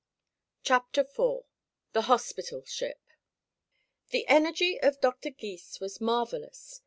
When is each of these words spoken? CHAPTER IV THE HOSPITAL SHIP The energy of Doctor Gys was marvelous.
CHAPTER 0.63 1.01
IV 1.01 1.43
THE 1.93 2.01
HOSPITAL 2.07 2.63
SHIP 2.65 2.99
The 4.09 4.27
energy 4.27 4.81
of 4.81 4.99
Doctor 4.99 5.29
Gys 5.29 5.79
was 5.79 6.01
marvelous. 6.01 6.79